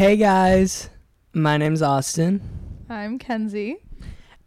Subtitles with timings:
[0.00, 0.88] Hey guys,
[1.34, 2.40] my name's Austin,
[2.88, 3.76] I'm Kenzie.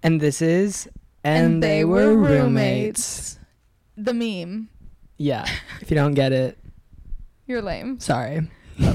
[0.01, 0.89] and this is
[1.23, 3.37] And, They, Were roommates.
[3.95, 4.69] The meme.
[5.19, 5.45] Yeah,
[5.79, 6.57] if you don't get it,
[7.45, 7.99] You're lame.
[7.99, 8.49] sorry.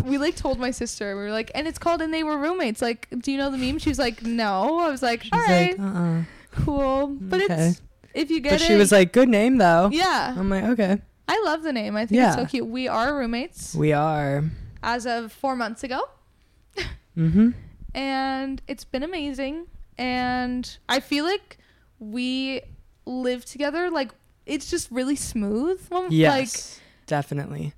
[0.05, 2.83] we like told my sister, we were like, and it's called And They Were Roommates.
[2.83, 3.79] Like, do you know the meme?
[3.79, 4.81] She was like, no.
[4.81, 6.23] I was like, She's all right, like, uh-uh.
[6.65, 7.07] cool.
[7.21, 7.69] But Okay.
[7.69, 7.83] it's,
[8.15, 8.55] if you get it.
[8.57, 8.67] But it.
[8.67, 9.91] she was like, good name though.
[9.93, 10.35] yeah.
[10.37, 10.99] I'm like, okay.
[11.29, 11.95] I love the name.
[11.95, 12.67] I think it's so cute.
[12.67, 14.43] We are roommates We are.
[14.83, 16.01] as of four months ago.
[17.19, 17.51] Mm-hmm.
[17.95, 19.67] and it's been amazing
[19.99, 21.59] and i feel like
[21.99, 22.61] we
[23.07, 24.13] live together like
[24.47, 25.81] it's just really smooth
[26.11, 27.75] Yes, definitely.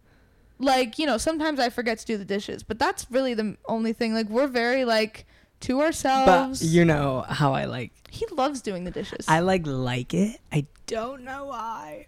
[0.59, 3.57] like like you know sometimes i forget to do the dishes but that's really the
[3.67, 5.25] only thing like we're very like
[5.61, 6.27] to ourselves.
[6.27, 7.93] But ourselves you know how I like.
[8.11, 10.39] he loves doing the dishes I like like it.
[10.53, 12.07] I don't know why.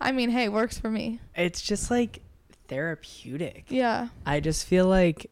[0.00, 2.20] i mean hey it works for me It's just like
[2.68, 3.66] therapeutic.
[3.68, 5.30] yeah I just feel like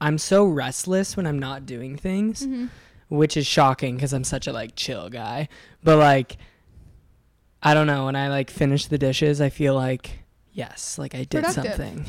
[0.00, 2.46] I'm so restless when I'm not doing things.
[2.46, 2.68] Mhm.
[3.08, 5.48] which is shocking because I'm such a like chill guy.
[5.84, 6.38] But like,
[7.62, 8.06] I don't know.
[8.06, 11.76] When I like finish the dishes, I feel like yes, like I did Productive.
[11.76, 12.06] something.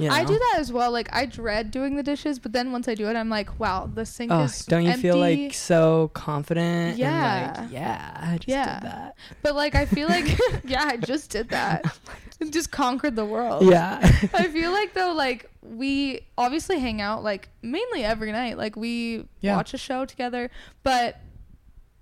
[0.00, 0.14] You know?
[0.14, 2.94] i do that as well like i dread doing the dishes but then once i
[2.94, 6.96] do it i'm like wow the sink Oh, is don't you feel like so confident?
[6.98, 7.48] Yeah.
[7.60, 8.80] And like, yeah, I just Yeah.
[8.80, 9.16] did that.
[9.42, 11.84] But like I feel like yeah, I just did that.
[12.42, 13.66] Oh just conquered the world.
[13.66, 13.98] Yeah.
[14.32, 18.56] I feel like though like we obviously hang out like mainly every night.
[18.56, 19.56] Like we Yeah.
[19.56, 20.50] watch a show together,
[20.82, 21.20] but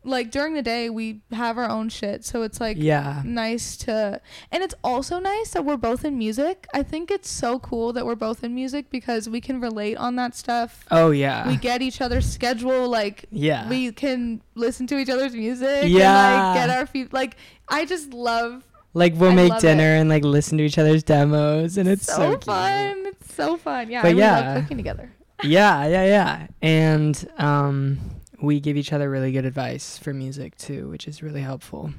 [0.08, 2.24] like during the day we have our own shit.
[2.24, 3.22] So it's like yeah.
[3.24, 6.66] nice to and it's also nice that we're both in music.
[6.74, 10.16] I think it's so cool that we're both in music because we can relate on
[10.16, 10.84] that stuff.
[10.90, 11.46] Oh yeah.
[11.46, 13.68] we get each other's schedule like yeah.
[13.68, 16.34] we can listen to each other's music Yeah.
[16.36, 17.36] and like get our feet like
[17.68, 20.00] I just love like we'll I make dinner it.
[20.00, 22.44] and like listen to each other's demos, and it's so, so, cute.
[22.44, 23.06] fun.
[23.06, 23.90] It's so fun.
[23.90, 24.54] Yeah, But we yeah.
[24.54, 25.12] love cooking together.
[25.44, 26.46] yeah, yeah, yeah.
[26.62, 28.00] And um,
[28.40, 31.92] we give each other really good advice for music too, which is really helpful.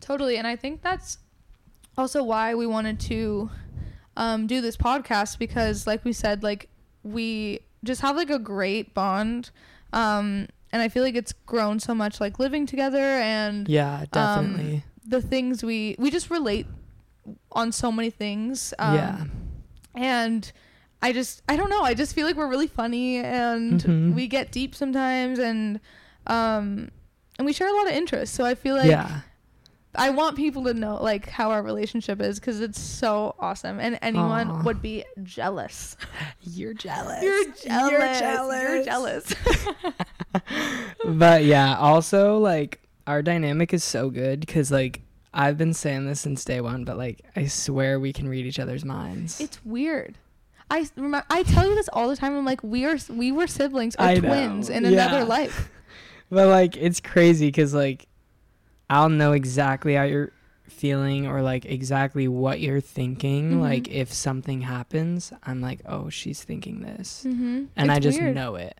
[0.00, 0.36] Totally.
[0.36, 1.18] And I think that's
[1.96, 3.50] also why we wanted to
[4.16, 6.68] um, do this podcast because like we said, like
[7.02, 9.50] we just have like a great bond.
[9.92, 14.84] Um, and I feel like it's grown so much like living together and Yeah, definitely.
[15.06, 16.66] the things we we just relate
[17.52, 18.74] on so many things.
[18.78, 19.24] Um, yeah.
[19.94, 20.52] and
[21.02, 24.14] I just I don't know I just feel like we're really funny and Mhm.
[24.14, 25.78] we get deep sometimes and
[26.26, 26.90] um
[27.38, 29.20] and we share a lot of interests so I feel like yeah.
[29.94, 33.98] I want people to know like how our relationship is because it's so awesome and
[34.02, 34.62] anyone Aw.
[34.62, 35.96] would be jealous.
[36.42, 37.22] You're jealous.
[37.22, 37.90] You're jealous.
[37.92, 38.62] You're jealous.
[38.62, 39.34] You're jealous.
[41.04, 45.00] but yeah, also like our dynamic is so good because like
[45.32, 48.58] I've been saying this since day one, but like I swear we can read each
[48.58, 49.40] other's minds.
[49.40, 50.16] it's weird.
[50.70, 52.36] I remember I tell you this all the time.
[52.36, 54.20] I'm like we are we were siblings or I know.
[54.28, 54.90] twins in Yeah.
[54.90, 55.70] another life.
[56.30, 58.06] but like it's crazy because like
[58.90, 60.32] I'll know exactly how you're
[60.68, 63.52] feeling or like exactly what you're thinking.
[63.54, 63.60] Mhm.
[63.60, 67.64] Like if something happens, I'm like, oh, she's thinking this, Mm-hmm.
[67.76, 68.34] and I just weird.
[68.34, 68.78] know it.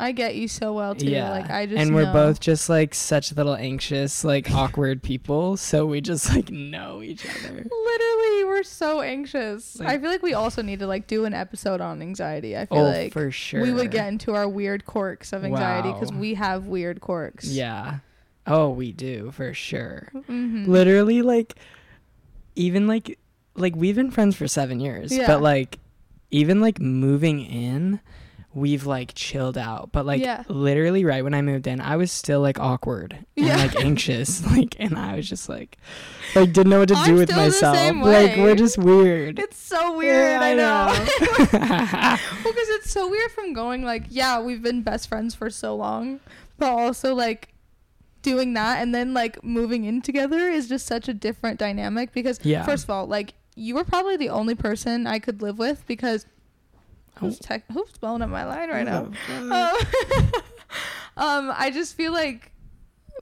[0.00, 1.06] I get you so well too.
[1.10, 1.30] Yeah.
[1.30, 2.12] Like I just and we're know.
[2.12, 5.56] both just like such little anxious, like awkward people.
[5.58, 7.52] So we just like know each other.
[7.70, 9.78] Literally, we're so anxious.
[9.78, 12.56] Like- I feel like we also need to like do an episode on anxiety.
[12.56, 13.60] I feel Oh, like for sure.
[13.62, 16.18] we would get into our weird quirks of anxiety because Wow.
[16.18, 17.46] we have weird quirks.
[17.48, 17.98] Yeah.
[18.46, 20.08] Oh, we do for sure.
[20.26, 21.54] hmm Literally, like,
[22.56, 23.18] even like,
[23.54, 25.26] like we've been friends for seven years, Yeah.
[25.26, 25.78] but like,
[26.30, 28.00] even like moving in,
[28.52, 29.90] we've like chilled out.
[29.92, 30.42] But like, Yeah.
[30.48, 33.56] literally, right when I moved in, I was still like awkward and Yeah.
[33.56, 35.78] like anxious, like, and I was just like,
[36.34, 37.76] like didn't know what to I'm do with myself.
[37.76, 39.38] Like, we're just weird.
[39.38, 40.40] It's so weird.
[40.40, 40.86] Yeah, I know.
[40.86, 41.48] know.
[42.44, 45.76] well, because it's so weird from going like, yeah, we've been best friends for so
[45.76, 46.18] long,
[46.58, 47.48] but also like
[48.22, 52.38] doing that and then like moving in together is just such a different dynamic because
[52.42, 52.64] Yeah.
[52.64, 56.26] first of all, like you were probably the only person I could live with because
[57.18, 59.08] who's tech who's blowing up my line right now?
[59.28, 59.52] Um,
[61.16, 62.52] um, I just feel like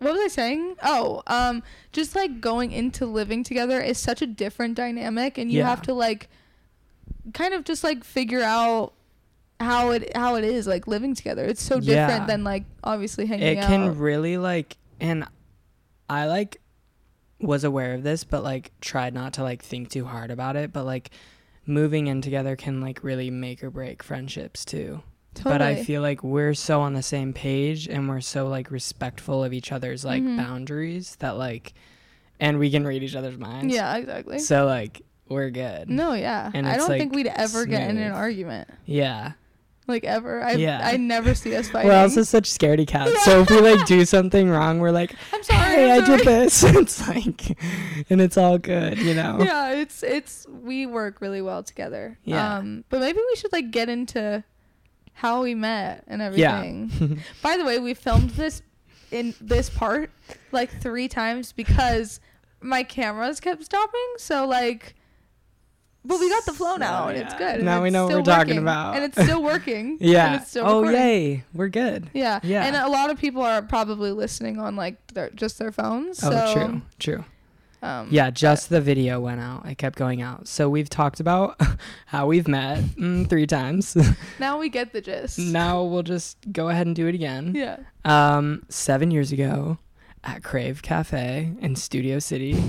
[0.00, 0.76] what was I saying?
[0.82, 1.62] Oh, um,
[1.92, 5.68] just like going into living together is such a different dynamic, and you Yeah.
[5.68, 6.28] have to like
[7.34, 8.92] kind of just like figure out
[9.60, 11.44] how it how it is like living together.
[11.44, 12.26] It's so different Yeah.
[12.26, 13.66] than like obviously hanging it out.
[13.68, 15.24] can really like and
[16.08, 16.60] i like
[17.40, 20.72] was aware of this but like tried not to like think too hard about it
[20.72, 21.10] but like
[21.68, 25.02] moving in together can like really make or break friendships too
[25.44, 29.44] but i feel like we're so on the same page and we're so like respectful
[29.44, 30.36] of each other's like Mhm.
[30.38, 31.74] boundaries that like
[32.40, 34.38] and we can read each other's minds yeah, exactly.
[34.40, 35.90] so like we're good.
[35.90, 36.50] No, yeah.
[36.54, 38.70] And I don't like, think we'd ever get in an argument.
[38.86, 39.32] Yeah.
[39.88, 40.44] Like ever.
[40.44, 40.80] I Yeah.
[40.84, 41.90] I never see us fighting.
[41.90, 43.24] We're also such scaredy cats.
[43.24, 45.60] So if we like do something wrong, we're like, I'm sorry.
[45.74, 46.62] hey, I'm I did this.
[46.66, 47.58] it's like,
[48.10, 49.38] and it's all good, you know?
[49.40, 52.18] Yeah, it's it's we work really well together.
[52.24, 52.58] Yeah.
[52.58, 54.44] Um, but maybe we should like get into
[55.14, 56.90] how we met and everything.
[56.92, 56.94] Yeah.
[56.94, 57.22] everything.
[57.42, 58.62] By the way, we filmed this
[59.10, 60.10] in this part
[60.52, 62.20] like three times because
[62.60, 64.14] my cameras kept stopping.
[64.18, 64.94] So like,
[66.04, 67.38] but we got the flow now, So, and it's yeah.
[67.38, 67.54] good.
[67.56, 68.94] and Now we know what we're talking about.
[68.96, 69.90] and it's still working.
[70.00, 70.36] and yeah.
[70.36, 71.44] it's still Oh, yay.
[71.52, 72.08] We're good.
[72.14, 72.40] Yeah.
[72.42, 72.64] Yeah.
[72.64, 76.22] And a lot of people are probably listening on like their just their phones.
[76.22, 76.82] Oh, so, true.
[76.98, 77.24] True.
[77.80, 79.64] Um, Yeah, just the video went out.
[79.66, 80.48] It kept going out.
[80.48, 81.60] So we've talked about
[82.06, 83.96] how we've met mm, three times.
[84.40, 85.38] now we get the gist.
[85.38, 87.52] now we'll just go ahead and do it again.
[87.54, 87.76] Yeah.
[88.04, 89.78] Um, seven years ago
[90.24, 92.60] at Crave Cafe in Studio City,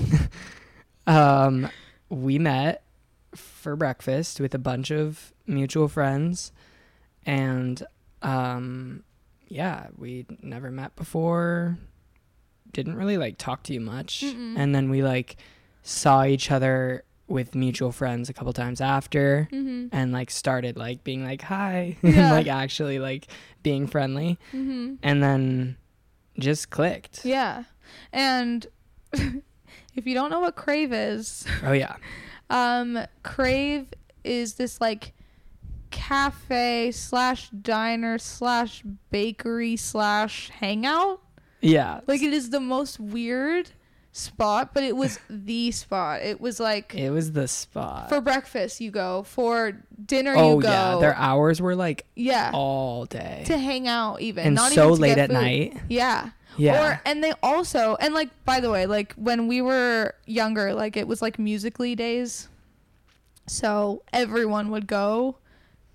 [1.07, 1.69] um,
[2.09, 2.83] we met
[3.35, 6.51] for breakfast with a bunch of mutual friends,
[7.25, 7.81] and
[8.21, 9.03] um,
[9.47, 11.77] yeah, we never met before.
[12.71, 14.53] Didn't really like talk to you much, Mm-mm.
[14.57, 15.37] and then we like
[15.81, 19.87] saw each other with mutual friends a couple times after Mm-hmm.
[19.91, 22.31] and like started like being like hi Yeah.
[22.31, 23.27] like actually like
[23.61, 24.95] being friendly Mm-hmm.
[25.03, 25.77] and then
[26.39, 27.23] just clicked.
[27.25, 27.63] Yeah.
[28.11, 28.65] And
[29.13, 31.95] if you don't know what Crave is, Oh yeah.
[32.50, 33.88] um, Crave
[34.24, 35.13] is this like
[35.92, 41.22] cafe slash diner slash bakery slash hangout.
[41.62, 42.01] Yeah.
[42.07, 43.72] Like it is the most weird
[44.12, 46.22] spot, but it was the spot.
[46.22, 48.10] It was like it was the spot.
[48.10, 49.74] for breakfast you go, for
[50.06, 50.69] dinner oh you go.
[50.69, 52.51] yeah, their hours were like yeah.
[52.54, 54.46] all day To hang out even.
[54.48, 55.34] and not so even late at food.
[55.34, 55.78] night.
[55.90, 56.30] Yeah.
[56.57, 56.84] Yeah.
[56.84, 60.98] Or and they also and like by the way, like when we were younger, like
[60.98, 62.50] it was like Musical.ly days.
[63.48, 65.38] So everyone would go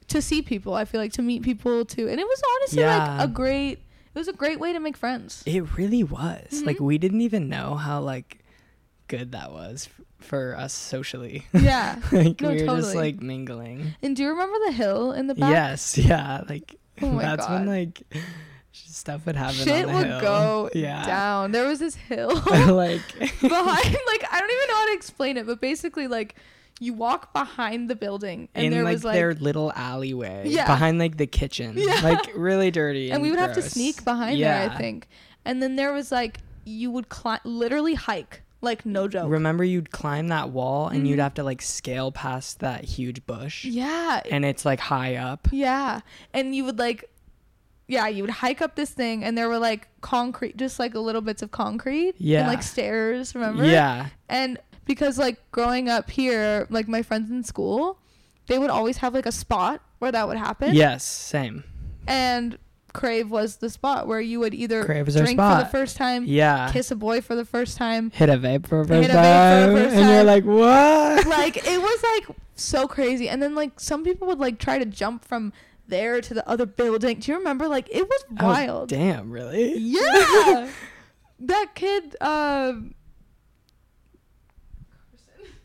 [0.09, 0.75] to see people.
[0.75, 2.09] I feel like to meet people too.
[2.09, 3.17] And it was honestly Yeah.
[3.19, 3.79] like a great
[4.15, 5.43] it was a great way to make friends.
[5.45, 6.63] it really was.
[6.65, 6.87] Like Mhm.
[6.87, 8.39] we didn't even know how like
[9.09, 11.47] good that was f- for us socially.
[11.53, 11.97] Yeah.
[12.13, 13.95] like No, we were just like mingling.
[14.03, 15.51] And do you remember the hill in the back?
[15.51, 18.03] Yes, yeah, like Oh that's when like
[18.75, 20.21] stuff would happen Shit on the would hill.
[20.21, 21.07] go yeah.
[21.07, 21.53] down.
[21.53, 25.47] There was this hill like behind like I don't even know how to explain it,
[25.47, 26.35] but basically like
[26.81, 30.67] you walk behind the building and in there like, was like their little alleyway Yeah.
[30.67, 32.01] behind like the kitchen Yeah.
[32.03, 34.67] like really dirty and we would have to sneak behind yeah.
[34.67, 35.09] there, I think.
[35.45, 39.31] And then there was like you would climb, literally hike, like no joke.
[39.31, 41.23] remember you'd climb that wall and you'd Mhm.
[41.23, 46.01] have to like scale past that huge bush yeah, and it's like high up yeah,
[46.33, 47.05] and you would like,
[47.87, 51.21] yeah, you would hike up this thing, and there were like concrete, just like little
[51.21, 52.41] bits of concrete, Yeah.
[52.41, 53.35] and like stairs.
[53.35, 53.65] Remember?
[53.67, 57.99] yeah And because like growing up here, like my friends in school,
[58.47, 60.75] they would always have like a spot where that would happen.
[60.75, 61.65] yes same
[62.07, 62.59] And
[62.93, 65.97] Crave was the spot where you would either Crave was our drink for the first
[65.97, 69.09] time, yeah kiss a boy for the first time, hit a vape for the first
[69.09, 73.29] vape for the time first and you're like what like it was like so crazy
[73.29, 75.53] and then like some people would like try to jump from
[75.89, 77.19] there to the other building.
[77.21, 77.69] Do you remember?
[77.69, 78.89] Like it was Oh, wild.
[78.89, 79.75] damn really?
[79.79, 80.69] Yeah.
[81.41, 82.95] That kid um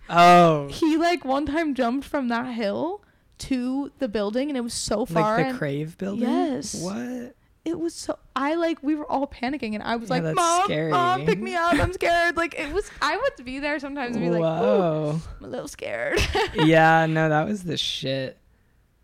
[0.10, 0.68] oh.
[0.70, 3.04] he like one time jumped from that hill
[3.40, 6.28] to the building and it was so far like the crave building?
[6.28, 6.76] Yes.
[6.82, 7.36] what?
[7.66, 10.64] It was so i like we were all panicking and i was Yeah, like mom
[10.66, 10.92] scary.
[10.92, 11.74] mom pick me up.
[11.76, 12.36] I'm scared.
[12.36, 15.22] Like it was i would be there sometimes and be like Whoa, whoa.
[15.40, 16.20] I'm a little scared.
[16.56, 18.39] Yeah no that was the shit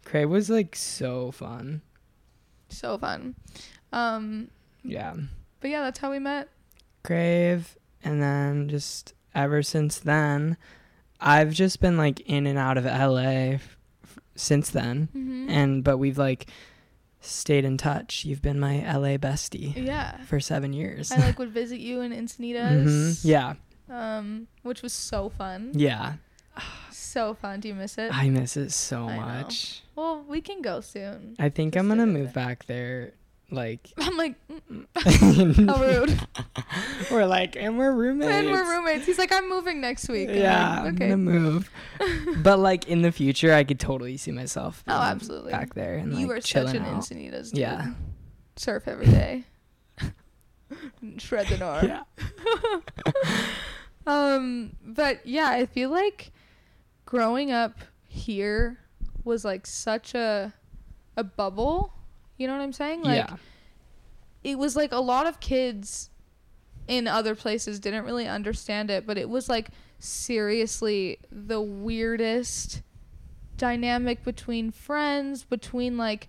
[0.06, 1.82] crave was like so fun
[2.70, 3.36] so fun
[3.92, 4.48] um
[4.84, 5.14] yeah
[5.60, 6.48] but yeah that's how we met
[7.04, 10.58] Crave, and then just ever since then,
[11.22, 13.78] I've just been like in and out of LA f-
[14.36, 15.48] since then, mm-hmm.
[15.48, 16.48] and but we've like
[17.22, 18.26] stayed in touch.
[18.26, 21.12] You've been my LA bestie yeah for seven years.
[21.12, 22.86] I like would visit you in Encinitas.
[22.86, 23.20] Mhm.
[23.24, 23.54] Yeah,
[23.88, 25.70] Um, which was so fun.
[25.76, 26.14] yeah.
[27.16, 27.62] So fun.
[27.62, 28.12] Do you miss it?
[28.14, 29.22] I miss it so I know.
[29.26, 29.84] much.
[29.96, 31.38] well, we can go soon.
[31.40, 33.14] I think Just I'm gonna move back there.
[33.50, 34.86] Like, I'm like, mm,
[35.70, 36.20] how rude.
[37.12, 38.30] we're like, and we're roommates.
[38.34, 39.06] and we're roommates.
[39.06, 40.28] He's like, I'm moving next week.
[40.28, 41.72] I'm Yeah, like, I'm gonna move.
[42.44, 44.84] but like in the future, I could totally see myself.
[44.86, 45.54] Oh, absolutely.
[45.54, 47.02] Back there and you like are such an out.
[47.02, 47.60] Encinitas dude.
[47.60, 47.94] Yeah.
[48.58, 49.46] Surf every day.
[51.18, 51.88] Shred the gnar.
[51.88, 53.42] Yeah.
[54.08, 56.32] Um, but yeah, I feel like
[57.06, 58.80] growing up here
[59.24, 60.54] was like such a
[61.18, 61.94] a bubble.
[62.38, 63.02] You know what I'm saying?
[63.04, 63.36] Like yeah.
[64.44, 66.10] it was like a lot of kids
[66.88, 69.70] in other places didn't really understand it, but it was like
[70.00, 72.82] seriously the weirdest
[73.58, 76.28] dynamic between friends, between like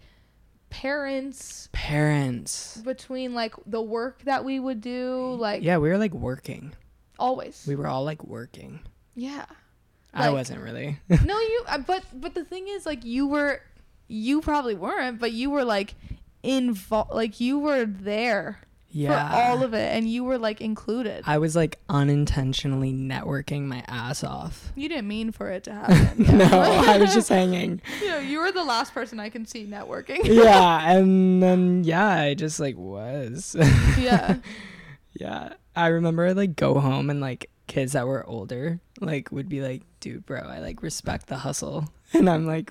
[0.70, 2.76] parents, Parents.
[2.78, 6.72] between like the work that we would do, like Yeah, we were like working.
[7.18, 7.64] always.
[7.66, 8.80] We were all like working.
[9.14, 9.46] yeah.
[10.16, 10.98] I wasn't really.
[11.08, 11.62] no, you.
[11.68, 13.60] uh, But but the thing is, like, you were,
[14.08, 15.94] you probably weren't, but you were like
[16.42, 17.12] involved.
[17.12, 19.28] Like you were there yeah.
[19.28, 21.24] for all of it, and you were like included.
[21.26, 24.72] I was like unintentionally networking my ass off.
[24.74, 26.24] you didn't mean for it to happen.
[26.24, 26.36] yeah.
[26.36, 27.82] no, I was just hanging.
[28.00, 30.24] you know, you were the last person I can see networking.
[30.24, 33.54] Yeah, and then yeah, I just like was.
[33.98, 34.36] yeah.
[35.14, 35.54] yeah.
[35.74, 39.60] I remember I'd like go home and like kids that were older like would be
[39.60, 41.88] like, dude, bro, I like respect the hustle.
[42.12, 42.70] And I'm like,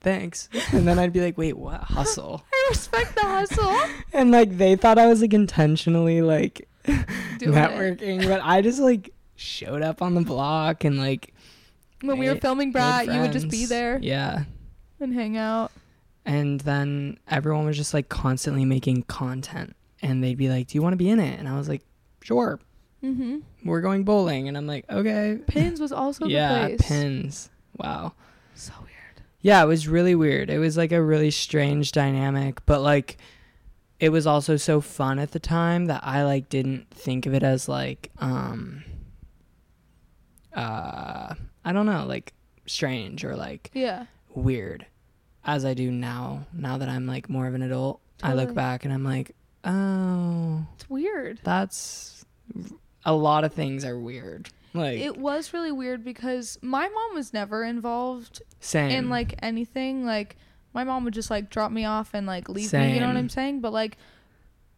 [0.00, 0.48] thanks.
[0.72, 2.44] And then I'd be like, wait, what hustle?
[2.54, 3.76] I respect the hustle.
[4.12, 7.40] And like they thought I was like intentionally like Doing it.
[7.40, 11.34] networking, but I just like showed up on the block and like
[12.02, 14.44] When we were filming Brat, you would just be there Yeah.
[15.00, 15.72] and hang out.
[16.24, 20.82] And then everyone was just like constantly making content and they'd be like, Do you
[20.82, 21.38] want to be in it?
[21.40, 21.82] And I was like,
[22.22, 22.60] Sure.
[23.12, 23.68] Mm-hmm.
[23.68, 24.48] We're going bowling.
[24.48, 25.38] And I'm like, Okay.
[25.46, 26.88] Pinz was also yeah, the place.
[26.88, 27.50] Pinz.
[27.76, 28.12] Wow.
[28.54, 29.22] So weird.
[29.40, 30.50] Yeah, it was really weird.
[30.50, 33.18] It was like a really strange dynamic, but like
[34.00, 37.42] it was also so fun at the time that I like didn't think of it
[37.42, 38.84] as like um
[40.54, 41.34] uh
[41.64, 42.32] I don't know, like
[42.66, 44.06] strange or like Yeah.
[44.34, 44.86] weird
[45.44, 48.00] as I do now now that I'm like more of an adult.
[48.22, 49.34] I look back and I'm like,
[49.64, 51.38] "Oh, It's weird.
[51.44, 52.24] that's
[53.06, 57.32] a lot of things are weird." Like It was really weird because my mom was
[57.32, 58.90] never involved same.
[58.90, 60.04] in like anything.
[60.04, 60.36] Like
[60.74, 62.94] my mom would just like drop me off and like leave me.
[62.94, 63.60] You know what I'm saying?
[63.60, 63.96] But like,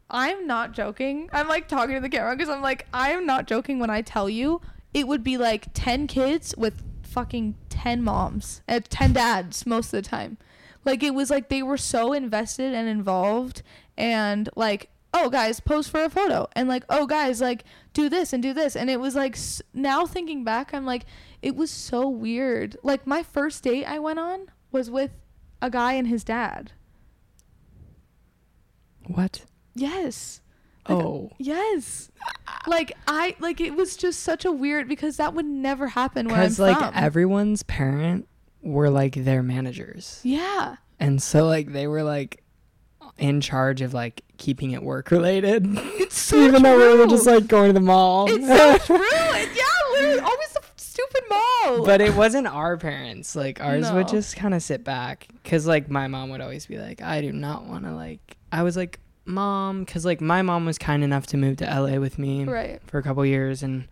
[0.09, 1.29] I'm not joking.
[1.33, 4.03] I'm like talking to the camera because I'm like, I am not joking when I
[4.03, 4.61] tell you
[4.95, 10.03] it would be like ten kids with fucking ten moms and ten dads most of
[10.03, 10.39] the time.
[10.85, 13.63] Like it was like they were so invested and involved
[13.97, 17.65] and like oh guys pose for a photo and like oh guys like
[17.99, 18.77] do this and do this.
[18.77, 19.37] And it was like
[19.75, 21.05] now thinking back i'm like
[21.43, 22.77] it was so weird.
[22.83, 25.11] Like my first date i went on was with
[25.61, 26.73] a guy and his dad.
[29.07, 29.45] What?
[29.75, 30.41] yes.
[30.89, 31.31] Like, Oh.
[31.39, 32.11] yes.
[32.67, 36.37] Like i like it was just such a weird because that would never happen where
[36.37, 36.93] i'm Because like from.
[36.95, 38.27] everyone's parent
[38.63, 40.77] were like their managers, yeah.
[40.99, 42.43] And so like they were like
[43.19, 45.67] in charge of like keeping it work related.
[45.77, 48.27] it's so Even though we were just like going to the mall.
[48.31, 53.35] it's so true It- yeah literally always the stupid mall but it wasn't our parents.
[53.37, 56.79] Like ours would just kind of sit back because like my mom would always be
[56.79, 58.21] like, I do not want to like.
[58.53, 61.99] I was like, mom, because like my mom was kind enough to move to LA
[61.99, 62.45] with me.
[62.45, 63.87] right for a couple years and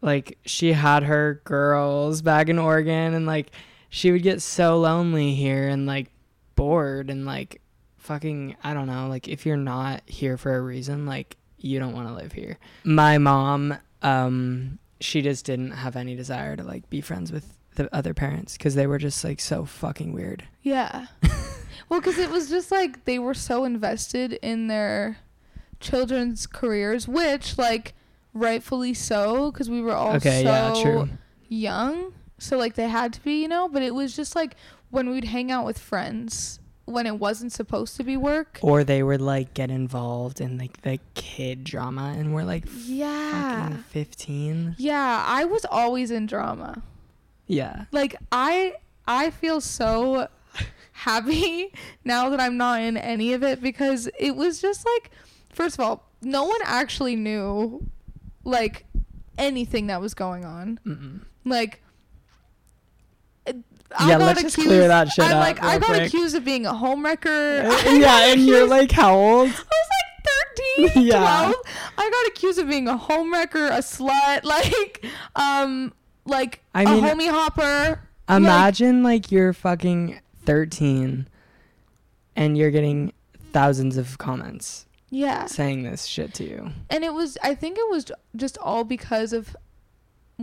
[0.00, 3.50] like she had her girls back in Oregon and like
[3.88, 6.10] she would get so lonely here and like
[6.56, 7.60] bored and like
[8.02, 11.94] fucking I don't know like if you're not here for a reason like you don't
[11.94, 12.58] want to live here.
[12.84, 17.94] My mom um she just didn't have any desire to like be friends with the
[17.94, 20.44] other parents cuz they were just like so fucking weird.
[20.62, 21.06] Yeah.
[21.88, 25.18] well, because it was just like they were so invested in their
[25.82, 27.92] children's careers, which, like,
[28.32, 31.08] rightfully so, because we were all okay, so yeah, true.
[31.48, 32.14] young.
[32.38, 33.68] So, like, they had to be, you know?
[33.68, 34.56] But it was just like
[34.90, 38.58] when we'd hang out with friends when it wasn't supposed to be work.
[38.62, 43.76] Or they would like get involved in like the kid drama and we're like Yeah.
[43.90, 44.74] 15.
[44.78, 46.82] Yeah, I was always in drama.
[47.46, 47.84] Yeah.
[47.92, 48.74] like i
[49.06, 50.28] i feel so
[50.92, 51.72] happy
[52.04, 55.10] now that i'm not in any of it because it was just like
[55.52, 57.84] first of all no one actually knew
[58.44, 58.86] like
[59.36, 61.20] anything that was going on Mm-mm.
[61.44, 61.81] like
[64.00, 66.06] it- Yeah, let's just clear that shit I'm up like I got quick.
[66.08, 67.64] accused of being a homewrecker.
[67.70, 69.48] I Uh, yeah, and you're like how old?
[69.50, 71.18] I was like 13, Yeah.
[71.50, 71.54] 12.
[71.98, 75.04] I got accused of being a homewrecker, a slut, like
[75.36, 75.92] um
[76.24, 78.00] like I a mean, homie hopper.
[78.28, 81.28] Imagine like you're fucking 13
[82.36, 83.12] and you're getting
[83.52, 85.46] thousands of comments Yeah.
[85.46, 86.70] saying this shit to you.
[86.88, 88.06] and it was i think it was
[88.36, 89.54] just all because of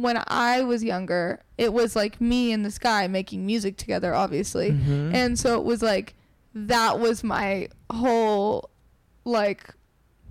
[0.01, 4.71] when i was younger it was like me and this guy making music together obviously
[4.71, 5.13] Mhm.
[5.13, 6.15] and so it was like
[6.53, 8.69] that was my whole
[9.25, 9.73] like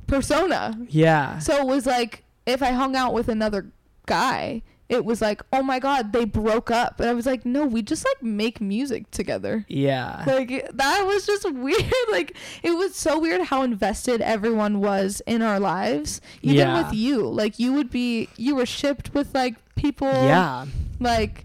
[0.07, 1.39] persona yeah.
[1.39, 3.71] so it was like if i hung out with another
[4.07, 6.99] guy it was like, oh my god, they broke up.
[7.01, 9.65] And I was like, no, we just like make music together.
[9.69, 10.25] Yeah.
[10.27, 11.85] Like that was just weird.
[12.11, 16.21] Like it was so weird how invested everyone was in our lives.
[16.43, 16.83] Even Yeah.
[16.85, 17.27] with you.
[17.29, 20.65] Like you would be you were shipped with like people yeah.
[20.99, 21.45] like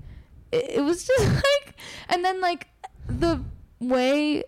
[0.51, 1.75] it, it was just like
[2.09, 2.67] and then like
[3.07, 3.41] the
[3.79, 4.43] way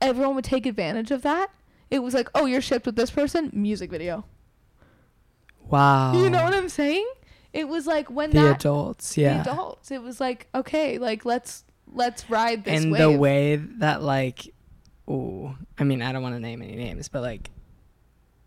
[0.00, 1.48] everyone would take advantage of that
[1.90, 4.24] it was like oh you're shipped with this person music video
[5.68, 6.12] Wow.
[6.14, 7.06] you know what i'm saying
[7.56, 9.42] it was like when the that adults, yeah.
[9.42, 13.00] the adults it was like okay like let's let's ride this and wave.
[13.00, 14.52] the way that like
[15.08, 17.50] ooh i mean i don't want to name any names but like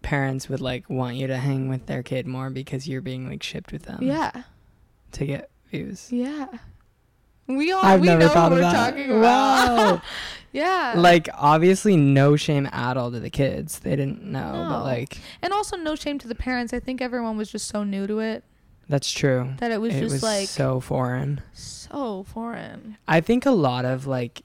[0.01, 3.41] parents would like want you to hang with their kid more because you're being like
[3.43, 4.31] shipped with them yeah
[5.11, 6.47] to get views yeah
[7.47, 8.73] we all I've we never know what of we're that.
[8.91, 9.21] talking about
[9.95, 10.01] Wow.
[10.51, 14.69] yeah like obviously no shame at all to the kids they didn't know No.
[14.69, 17.83] but like and also no shame to the parents i think everyone was just so
[17.83, 18.43] new to it
[18.89, 19.53] that's true.
[19.59, 21.41] That it was it just was like so foreign.
[21.53, 22.97] so foreign.
[23.07, 24.41] I think a lot of like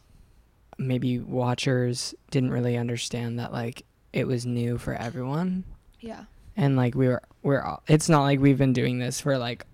[0.77, 5.65] maybe watchers didn't really understand that like it was new for everyone.
[6.01, 6.25] Yeah.
[6.57, 9.65] And like we were we're all, it's not like we've been doing this for like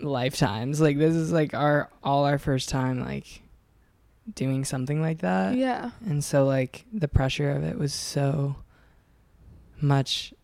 [0.00, 0.80] lifetimes.
[0.80, 3.42] Like this is like our all our first time like
[4.34, 5.56] doing something like that.
[5.56, 5.92] Yeah.
[6.04, 8.56] And so like the pressure of it was so
[9.80, 10.34] much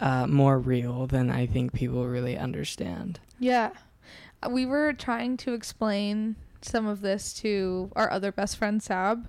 [0.00, 3.70] uh more real than i think people really understand Yeah.
[4.42, 9.28] Uh, We were trying to explain some of this to our other best friend Sab.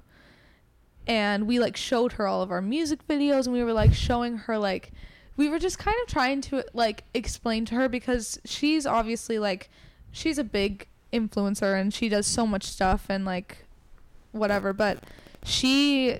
[1.07, 4.37] And we like showed her all of our music videos and we were like showing
[4.37, 4.91] her like
[5.37, 9.69] we were just kind of trying to like explain to her because she's obviously like
[10.11, 13.65] she's a big influencer and she does so much stuff and like
[14.33, 15.01] whatever, but
[15.45, 16.19] she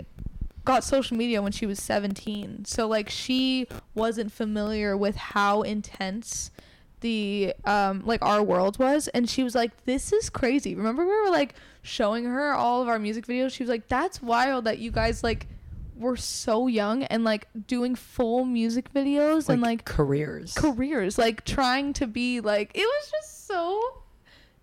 [0.68, 2.66] got social media when she was 17.
[2.66, 6.52] So like she wasn't familiar with how intense
[7.00, 9.08] the um like our world was.
[9.10, 10.76] And she was like this is crazy.
[10.76, 13.54] Remember we were like showing her all of our music videos?
[13.54, 15.48] She was like that's wild that you guys like
[15.96, 20.54] were so young and like doing full music videos and like careers.
[20.54, 23.82] careers like trying to be like it was just so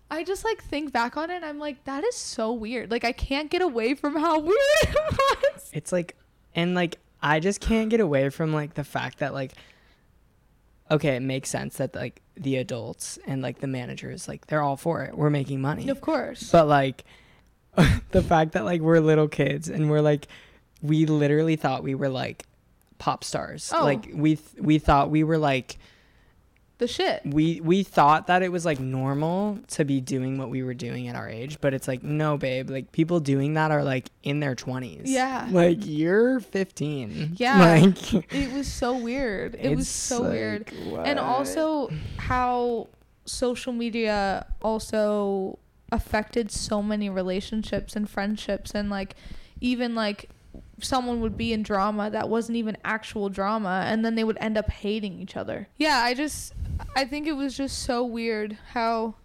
[0.09, 2.91] I just like think back on it and I'm like that is so weird.
[2.91, 5.69] Like I can't get away from how weird it was.
[5.73, 6.15] It's like
[6.53, 9.51] and like i just can't get away from like the fact that like
[10.91, 14.77] okay it makes sense that like the adults and like the managers like they're all
[14.77, 15.17] for it.
[15.17, 15.89] We're making money.
[15.89, 16.51] Of course.
[16.51, 17.03] But like
[18.11, 20.27] the fact that like we're little kids and we're like
[20.81, 22.45] we literally thought we were like
[22.97, 23.71] pop stars.
[23.73, 23.83] Oh.
[23.83, 25.77] like we th- we thought we were like
[26.77, 27.21] the shit.
[27.25, 31.07] We we thought that it was like normal to be doing what we were doing
[31.07, 32.69] at our age but it's like no babe.
[32.69, 35.47] Like people doing that are like in their 20s Yeah.
[35.51, 37.57] like you're 15 Yeah.
[37.81, 39.55] like it was so weird.
[39.55, 42.87] It was so like, weird and also how
[43.25, 45.57] social media also
[45.91, 49.15] affected so many relationships and friendships and like
[49.61, 50.29] even like
[50.81, 54.57] someone would be in drama that wasn't even actual drama and then they would end
[54.57, 55.67] up hating each other.
[55.77, 56.53] Yeah i just
[56.95, 59.15] i think it was just so weird how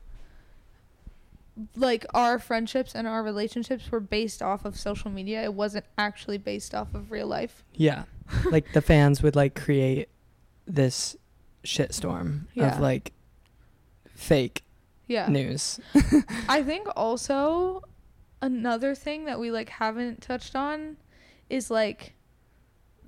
[1.76, 5.42] like our friendships and our relationships were based off of social media.
[5.42, 7.64] It wasn't actually based off of real life.
[7.74, 8.04] Yeah.
[8.50, 10.08] Like the fans would like create
[10.64, 11.16] this
[11.64, 12.74] shitstorm Yeah.
[12.74, 13.12] of like
[14.14, 14.62] fake
[15.08, 15.28] yeah.
[15.28, 15.80] news.
[16.48, 17.82] I think also
[18.40, 20.96] another thing that we like haven't touched on
[21.48, 22.14] is like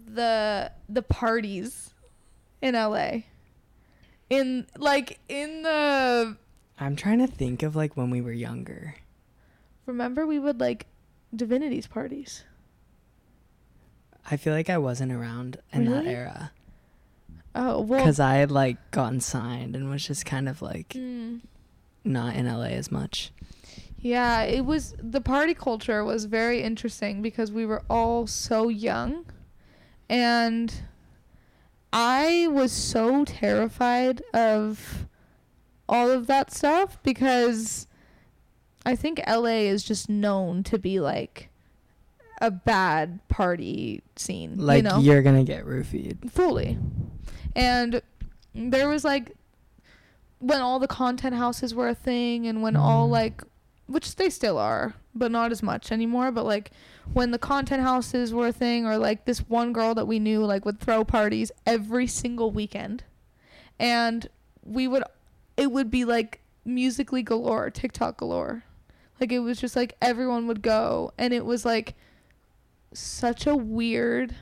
[0.05, 1.94] the the parties
[2.61, 3.18] in LA.
[4.33, 6.37] In like in the
[6.81, 8.95] i'm trying to think of like when we were younger
[9.87, 10.87] remember we would like
[11.37, 12.45] divinities parties.
[14.31, 16.51] i feel like i wasn't around in that era
[17.55, 21.40] Oh, well because I had like gotten signed and was just kind of like mm,
[22.03, 23.31] not in LA as much.
[23.99, 29.27] yeah, it was the party culture was very interesting because we were all so young
[30.09, 30.73] and
[31.92, 35.07] I was so terrified of
[35.88, 37.87] all of that stuff because
[38.87, 41.50] I think LA is just known to be like
[42.40, 44.55] a bad party scene.
[44.59, 44.98] Like you know?
[44.98, 46.31] you're gonna get roofied.
[46.31, 46.78] fully.
[47.55, 48.00] And
[48.55, 49.33] there was like
[50.38, 53.12] when all the content houses were a thing and when all Mhm.
[53.12, 53.44] like
[53.87, 56.70] which they still are, but not as much anymore, but like
[57.12, 60.44] when the content houses were a thing or like this one girl that we knew
[60.44, 63.05] like would throw parties every single weekend.
[63.79, 64.29] And
[64.64, 65.03] we would
[65.57, 68.64] it would be like Musical.ly galore, TikTok galore.
[69.20, 71.94] Like it was just like everyone would go and it was like
[72.94, 74.35] such a weird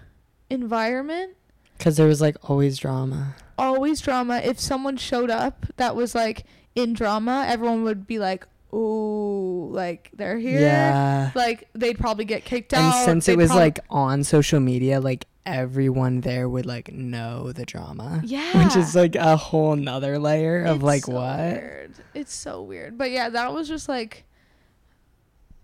[0.49, 1.37] environment
[1.79, 3.35] Cause there was like always drama.
[3.59, 4.39] always drama.
[4.45, 10.11] If someone showed up that was like in drama, everyone would be like, "Ooh, like
[10.15, 11.31] they're here." Yeah.
[11.35, 12.95] Like they'd probably get kicked And out.
[12.95, 17.53] And since it was prob- like on social media, like everyone there would like know
[17.53, 18.23] the drama.
[18.25, 21.39] yeah, Which is like a whole nother layer of It's like so what?
[21.39, 21.95] Weird.
[22.15, 22.99] It's so weird.
[22.99, 24.25] But yeah, that was just like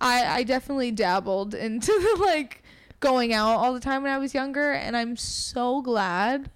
[0.00, 2.62] I I definitely dabbled into the like
[3.00, 6.50] going out all the time when I was younger and I'm so glad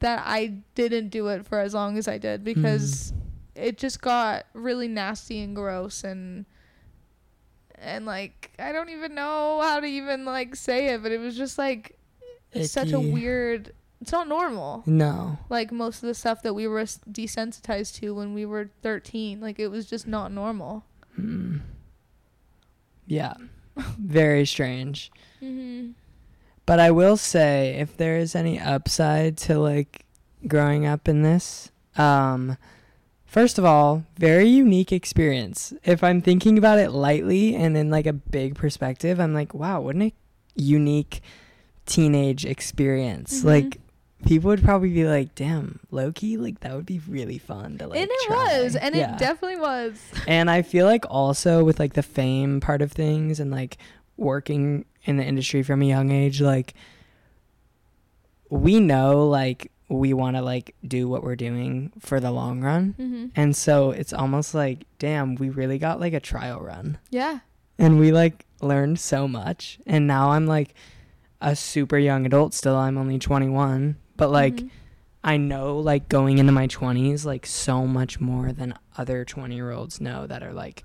[0.00, 3.21] that I didn't do it for as long as I did because mm.
[3.54, 6.46] It just got really nasty and gross and
[7.78, 11.36] and like I don't even know how to even like say it, but it was
[11.36, 11.98] just like
[12.62, 15.38] such a weird it's not normal No.
[15.48, 19.58] like most of the stuff that we were desensitized to when we were 13 like
[19.60, 20.84] it was just not normal
[21.18, 21.60] Mm.
[23.06, 23.34] Yeah.
[23.98, 25.10] Very strange.
[25.42, 25.90] mm-hmm.
[26.66, 30.04] But I will say, if there is any upside to like
[30.46, 32.56] growing up in this, um,
[33.32, 35.72] first of all, very unique experience.
[35.84, 39.80] If I'm thinking about it lightly and in like a big perspective, I'm like, wow,
[39.80, 40.12] what a
[40.54, 41.22] unique
[41.86, 43.40] teenage experience.
[43.40, 43.44] Mhm.
[43.44, 43.78] Like,
[44.26, 47.98] people would probably be like, damn, lowkey, like that would be really fun to like.
[48.00, 49.14] and it try." was and Yeah.
[49.14, 53.40] it definitely was And I feel like also with like the fame part of things
[53.40, 53.78] and like
[54.18, 56.74] working in the industry from a young age, like
[58.50, 62.94] we know like we want to like do what we're doing for the long run.
[62.98, 63.26] mm-hmm.
[63.36, 66.98] And so it's almost like, damn, we really got like a trial run.
[67.10, 67.40] yeah
[67.78, 69.78] And we like learned so much.
[69.86, 70.74] And now I'm like
[71.40, 72.76] a super young adult still.
[72.76, 73.96] I'm only 21.
[74.16, 74.70] But like, Mhm.
[75.24, 79.70] I know like going into my 20s like so much more than other 20 year
[79.70, 80.82] olds know that are like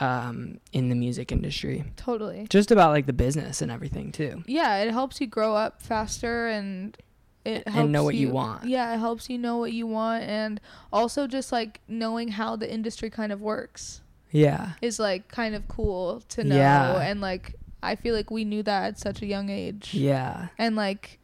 [0.00, 4.78] um in the music industry totally just about like the business and everything too yeah
[4.78, 6.96] it helps you grow up faster and
[7.44, 8.64] it helps and know what you, want.
[8.64, 10.60] Yeah it helps you know what you want and
[10.92, 14.72] also just like knowing how the industry kind of works yeah.
[14.82, 17.00] is like kind of cool to know Yeah.
[17.00, 19.94] and like i feel like we knew that at such a young age.
[19.94, 20.48] Yeah.
[20.58, 21.18] And like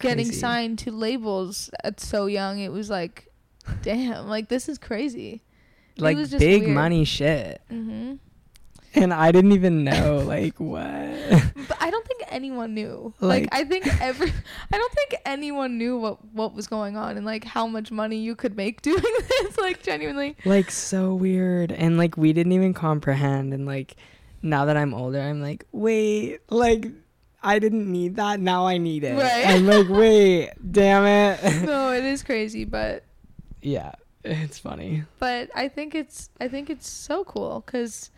[0.00, 3.28] getting signed to labels at so young it was like
[3.82, 5.42] damn like this is crazy.
[5.96, 6.74] Like big weird.
[6.74, 7.62] money shit.
[7.70, 8.14] Mm-hmm.
[8.94, 10.84] And i didn't even know like what?
[11.68, 13.14] But i don't think anyone knew.
[13.20, 14.32] Like, Like- i think every
[14.72, 18.16] i don't think anyone knew what what was going on and like how much money
[18.18, 20.36] you could make doing this like genuinely.
[20.44, 21.72] Like so weird.
[21.72, 23.52] And like we didn't even comprehend.
[23.54, 23.96] And like
[24.42, 26.86] now that i'm older i'm like wait like
[27.42, 28.40] i didn't need that.
[28.40, 29.16] Now i need it.
[29.16, 29.46] Right.
[29.46, 31.64] i'm like wait damn it.
[31.64, 33.04] No it is crazy but
[33.62, 33.92] yeah
[34.24, 35.04] it's funny.
[35.18, 38.10] But i think it's i think it's so cool because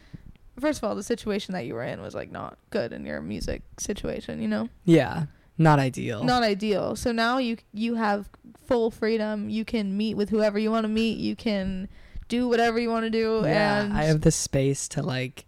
[0.60, 3.20] first of all the situation that you were in was like not good in your
[3.20, 4.68] music situation you know?
[4.84, 5.26] Yeah
[5.58, 6.22] not ideal.
[6.22, 6.96] Not ideal.
[6.96, 8.28] So now you you have
[8.66, 9.48] full freedom.
[9.48, 11.16] You can meet with whoever you want to meet.
[11.16, 11.88] You can
[12.28, 15.44] do whatever you want to do yeah and i have the space to like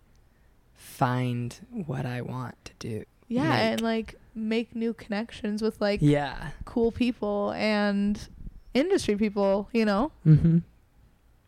[0.75, 3.05] find what i want to do.
[3.29, 6.51] Yeah make- and like make new connections with like yeah.
[6.65, 8.29] cool people and
[8.75, 10.13] industry people you know?
[10.27, 10.59] Mm-hmm.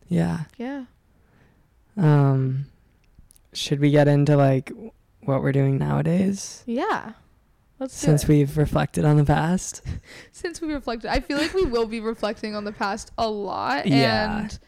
[0.09, 0.41] Yeah.
[0.57, 0.85] Yeah.
[1.95, 2.65] Um
[3.53, 4.71] should we get into like
[5.23, 6.63] what we're doing nowadays?
[6.65, 7.13] Yeah.
[7.79, 9.81] Let's do since we've reflected on the past?
[10.31, 13.87] Since we reflected i feel like we will be reflecting on the past a lot
[13.87, 14.41] Yeah.
[14.41, 14.59] and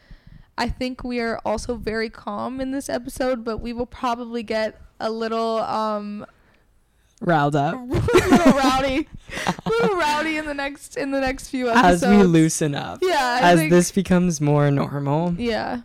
[0.58, 4.80] i think we are also very calm in this episode but we will probably get
[5.00, 6.26] a little um
[7.22, 7.76] riled up.
[7.76, 9.08] a little rowdy.
[9.48, 13.00] A little rowdy in the next in the next few episodes as we loosen up.
[13.02, 15.36] Yeah I as think- this becomes more normal.
[15.38, 15.82] Yeah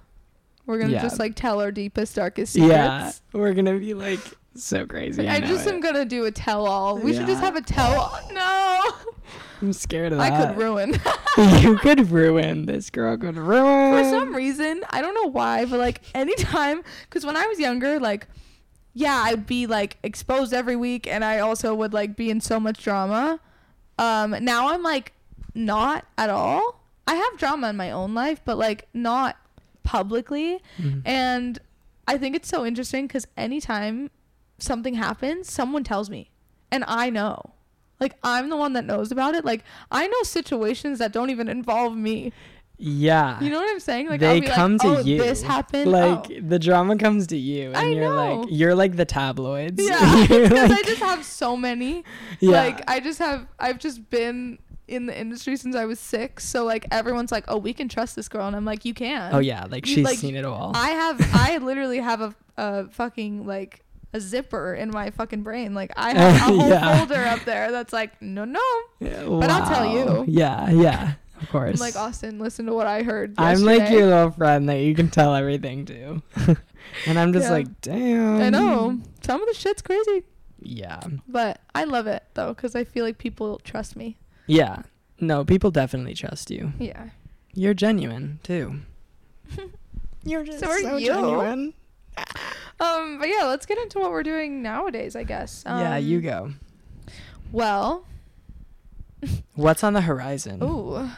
[0.69, 1.03] we're gonna Yeah.
[1.03, 4.21] just like tell our deepest darkest secrets yeah we're gonna be like
[4.55, 5.73] so crazy I you know just it.
[5.75, 6.99] am gonna do a tell all.
[6.99, 7.47] We should just Yeah.
[7.47, 8.21] have a tell all.
[8.33, 8.83] No,
[9.63, 10.33] i'm scared of that.
[10.33, 10.95] I could ruin.
[11.63, 15.79] you could ruin this girl could ruin For some reason, I don't know why, but
[15.79, 18.27] like anytime, because when I was younger, like,
[18.95, 22.59] yeah, I'd be like exposed every week, and I also would like be in so
[22.61, 23.39] much drama.
[23.99, 25.13] Um, now I'm like
[25.55, 26.81] not at all.
[27.07, 29.37] I have drama in my own life, but like not
[29.89, 30.61] publicly.
[30.79, 31.03] Mhm.
[31.07, 31.59] And
[32.07, 34.11] I think it's so interesting because anytime
[34.59, 36.31] something happens, someone tells me,
[36.71, 37.37] and I know.
[38.01, 39.45] Like I'm the one that knows about it.
[39.45, 42.33] Like I know situations that don't even involve me.
[42.81, 44.05] yeah You know what I'm saying?
[44.09, 45.91] Like they I'll be come like, to oh, you This happened.
[45.91, 46.41] like oh.
[46.53, 48.41] the drama comes to you and I you're know.
[48.43, 52.05] like you're like the tabloids Yeah, because I just have so many.
[52.41, 53.41] yeah Like I just have.
[53.59, 56.45] I've just been in the industry since I was six.
[56.49, 59.35] So like everyone's like, oh, we can trust this girl, and I'm like, you can.
[59.35, 61.21] oh yeah like You- she's like, seen it all I have.
[61.35, 65.75] I literally have a a fucking like a zipper in my fucking brain.
[65.75, 66.99] Like I have a whole Yeah.
[66.99, 68.61] folder up there that's like no no.
[69.01, 70.25] Yeah, But I'll tell you.
[70.27, 71.71] Yeah, yeah, of course.
[71.75, 73.35] I'm like Austin, listen to what I heard.
[73.39, 76.23] I'm like your little friend that you can tell everything to.
[77.07, 77.53] and I'm just Yeah.
[77.53, 78.41] like, damn.
[78.41, 80.25] I know some of the shit's crazy,
[80.63, 81.01] Yeah.
[81.29, 84.17] but I love it though because I feel like people trust me.
[84.49, 84.83] Yeah.
[85.21, 86.73] No, people definitely trust you.
[86.79, 87.11] Yeah.
[87.55, 88.81] You're genuine too.
[90.25, 91.07] You're just So are so you.
[91.07, 91.75] genuine.
[92.81, 93.19] Um.
[93.19, 95.15] But yeah, let's get into what we're doing nowadays.
[95.17, 95.63] I guess.
[95.67, 96.53] Um, yeah, you go.
[97.53, 98.05] Well.
[99.55, 100.63] What's on the horizon?
[100.63, 101.09] Ooh.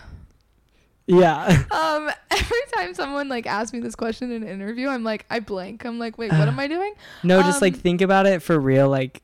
[1.07, 1.65] Yeah.
[1.73, 5.41] Um, every time someone like asks me this question in an interview, I'm like, I
[5.41, 5.85] blank.
[5.85, 6.95] I'm like, wait, what am I doing?
[7.23, 9.23] No, just like Um, think about it for real, like,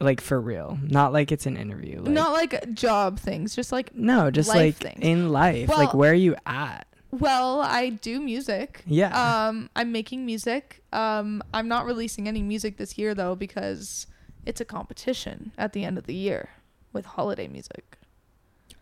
[0.00, 2.00] like for real, not like it's an interview.
[2.00, 5.04] Like, Not like job things, just like, no, just life like things.
[5.04, 6.86] in life, like where are you at?
[7.10, 8.82] well, I do music.
[8.86, 9.46] Yeah.
[9.46, 10.82] Um, I'm making music.
[10.92, 14.08] Um, I'm not releasing any music this year though because
[14.44, 16.48] it's a competition at the end of the year
[16.92, 17.98] with holiday music.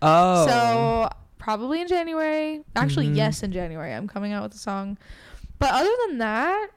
[0.00, 0.46] oh.
[0.46, 2.62] So probably in January.
[2.74, 3.16] Actually, Mhm.
[3.16, 3.92] yes, in January.
[3.92, 4.96] I'm coming out with a song.
[5.58, 6.68] But other than that,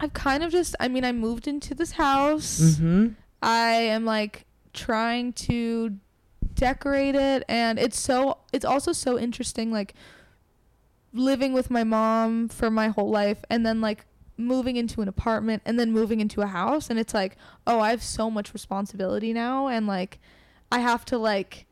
[0.00, 0.76] I've kind of just.
[0.78, 2.60] I mean, I moved into this house.
[2.60, 3.08] Mm-hmm.
[3.42, 5.96] I am like trying to
[6.54, 9.94] decorate it and it's so it's also so interesting like
[11.12, 14.04] living with my mom for my whole life and then like
[14.36, 17.90] moving into an apartment and then moving into a house and it's like oh I
[17.90, 20.18] have so much responsibility now and like
[20.70, 21.66] I have to like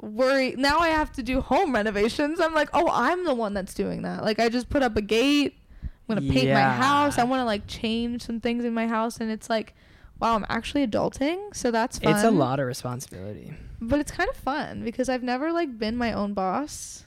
[0.00, 2.40] worry now I have to do home renovations.
[2.40, 4.22] I'm like oh I'm the one that's doing that.
[4.22, 5.56] Like I just put up a gate.
[5.82, 7.18] I'm gonna paint my house.
[7.18, 9.74] I want to like change some things in my house and it's like
[10.20, 12.14] wow, I'm actually adulting, so that's fun.
[12.14, 13.54] It's a lot of responsibility.
[13.80, 17.04] But it's kind of fun because I've never like been my own boss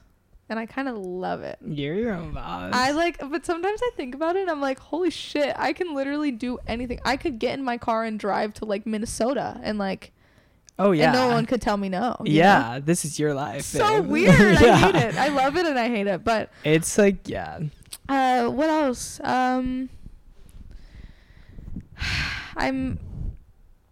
[0.50, 1.58] and I kind of love it.
[1.66, 2.74] You're your own boss.
[2.74, 5.94] I like but sometimes I think about it and I'm like, "Holy shit, I can
[5.94, 7.00] literally do anything.
[7.04, 10.12] I could get in my car and drive to like Minnesota and like
[10.80, 11.06] oh yeah.
[11.06, 12.38] and no one could tell me no." you know?
[12.38, 13.64] yeah, this is your life.
[13.64, 14.12] So babe.
[14.12, 14.58] weird.
[14.58, 15.16] I hate it.
[15.16, 16.24] I love it and I hate it.
[16.24, 17.60] But It's like yeah.
[18.08, 19.20] uh what else?
[19.24, 19.90] Um
[22.56, 23.00] I'm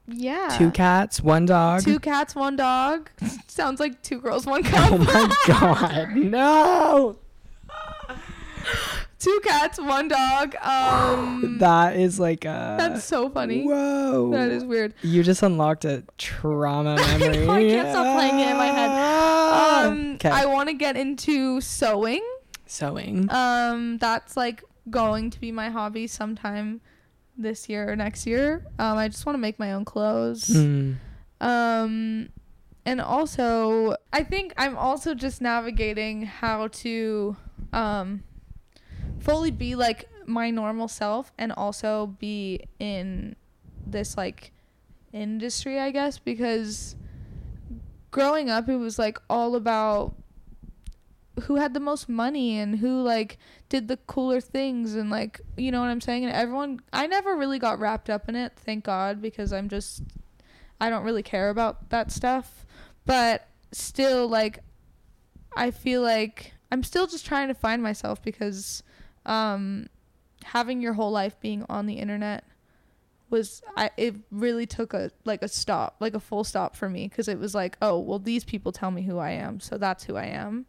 [0.07, 0.55] yeah.
[0.57, 1.81] Two cats, one dog.
[1.83, 3.09] Two cats, one dog.
[3.47, 4.91] Sounds like two girls, one cup.
[4.91, 6.15] oh my god.
[6.15, 7.17] No.
[9.19, 10.55] two cats, one dog.
[10.61, 13.65] Um, that is like uh that's so funny.
[13.65, 14.31] Whoa.
[14.31, 14.93] That is weird.
[15.01, 17.45] You just unlocked a trauma memory.
[17.45, 19.85] know, I can't stop playing it in my head.
[19.87, 20.29] Um, 'Kay.
[20.29, 22.23] I want to get into sewing.
[22.67, 23.27] Sewing.
[23.31, 26.81] Um, that's like going to be my hobby sometime
[27.37, 28.65] this year or next year.
[28.79, 30.47] Um, I just want to make my own clothes.
[30.47, 30.97] Mm.
[31.41, 32.29] Um,
[32.85, 37.35] and also, I think I'm also just navigating how to
[37.73, 38.23] um,
[39.19, 43.35] fully be like my normal self and also be in
[43.85, 44.51] this like
[45.13, 46.95] industry, I guess, because
[48.11, 50.15] growing up, it was like all about
[51.43, 53.37] who had the most money and who like
[53.69, 56.25] did the cooler things and like you know what I'm saying?
[56.25, 60.03] And everyone I never really got wrapped up in it thank god because I'm just
[60.79, 62.65] I don't really care about that stuff.
[63.05, 64.59] But still like
[65.55, 68.83] I feel like I'm still just trying to find myself because
[69.25, 69.87] um
[70.43, 72.43] having your whole life being on the internet
[73.29, 77.07] was I it really took a like a stop like a full stop for me
[77.07, 80.03] because it was like oh well these people tell me who I am so that's
[80.03, 80.67] who I am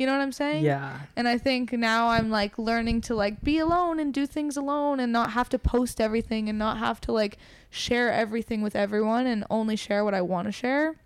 [0.00, 1.00] you know what I'm saying Yeah.
[1.14, 4.98] and I think now I'm like learning to like be alone and do things alone
[4.98, 7.36] and not have to post everything and not have to like
[7.68, 10.96] share everything with everyone and only share what I want to share.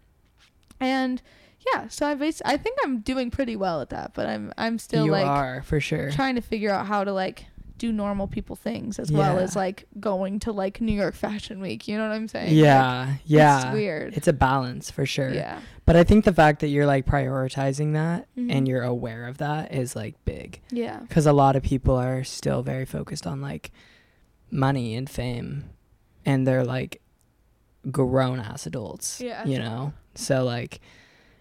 [0.81, 1.21] And
[1.73, 4.79] yeah, so I bas- I think I'm doing pretty well at that, but I'm I'm
[4.79, 6.11] still you like are for sure.
[6.13, 9.87] trying to figure out how to like do normal people things as well as like
[9.99, 11.89] going to like New York Fashion Week.
[11.89, 12.47] You know what I'm saying?
[12.49, 13.15] Like, yeah.
[13.25, 13.67] yeah.
[13.67, 14.15] It's weird.
[14.15, 15.33] It's a balance for sure.
[15.33, 15.61] Yeah.
[15.85, 18.53] But I think the fact that you're like prioritizing that Mhm.
[18.53, 20.61] and you're aware of that is like big.
[20.71, 21.01] Yeah.
[21.01, 23.73] Because a lot of people are still very focused on like
[24.51, 25.65] money and fame.
[26.25, 27.01] And they're like
[27.91, 29.21] grown ass adults.
[29.21, 29.45] Yeah.
[29.45, 29.93] You know?
[30.15, 30.81] So like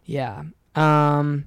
[0.05, 0.43] yeah.
[0.75, 1.45] Um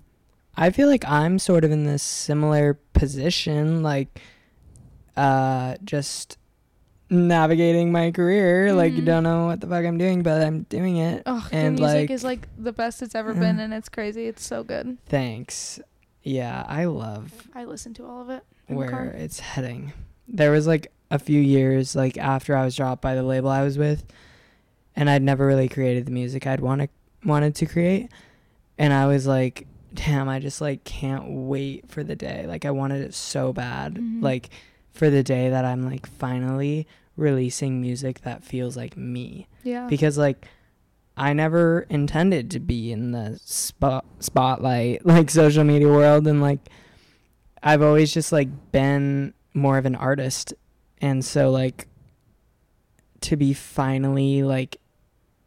[0.57, 4.21] I feel like I'm sort of in this similar position, like
[5.17, 6.39] uh just
[7.09, 8.73] navigating my career.
[8.73, 11.23] Like you don't know what the fuck I'm doing, but I'm doing it.
[11.27, 14.27] Oh, and your music like is like the best it's ever been and it's crazy.
[14.27, 14.99] It's so good.
[15.07, 15.81] thanks.
[16.23, 18.43] Yeah, I love I listen to all of it.
[18.67, 19.93] where it's heading.
[20.27, 23.63] There was like a few years like after I was dropped by the label I
[23.63, 24.05] was with
[24.97, 26.91] and I'd never really created the music I'd wanted
[27.25, 28.11] wanted to create
[28.77, 32.73] and I was like damn I just like can't wait for the day like I
[32.73, 34.21] wanted it so bad Mhm.
[34.21, 34.51] like
[34.97, 39.87] for the day that I'm like finally releasing music that feels like me Yeah.
[39.89, 40.47] because like
[41.17, 46.61] I never intended to be in the spot spotlight like social media world and like
[47.63, 50.53] I've always just like been more of an artist
[51.01, 51.89] and so like
[53.23, 54.77] to be finally like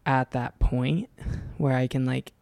[0.05, 1.09] at that point
[1.57, 2.33] where I can like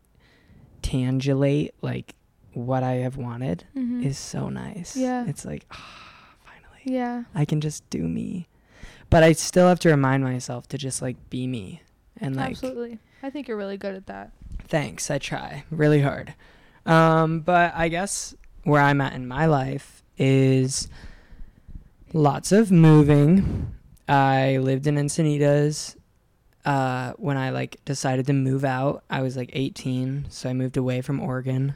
[0.81, 2.15] tangulate like
[2.53, 4.03] what I have wanted Mhm.
[4.05, 4.95] is so nice.
[4.95, 5.25] Yeah.
[5.27, 6.06] It's like finally
[6.87, 7.23] yeah.
[7.35, 8.47] I can just do me.
[9.09, 11.81] But I still have to remind myself to just like be me
[12.19, 12.99] and like Absolutely.
[13.23, 14.31] I think you're really good at that.
[14.67, 16.33] thanks i try really hard
[16.85, 20.87] um but i guess where i'm at in my life is
[22.13, 23.73] lots of moving
[24.09, 25.95] i lived in encinitas
[26.65, 30.75] uh when i like decided to move out i was like 18 so i moved
[30.77, 31.75] away from oregon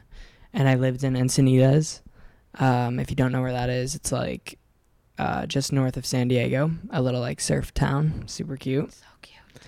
[0.52, 2.00] and i lived in encinitas
[2.58, 4.58] um if you don't know where that is it's like
[5.22, 9.62] uh just north of san diego a little like surf town super cute So cute.